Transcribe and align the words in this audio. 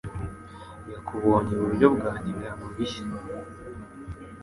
Yakubonye 0.93 1.51
iburyo 1.57 1.87
bwanjye 1.95 2.27
ibihano 2.33 2.65
bishya 2.75 3.05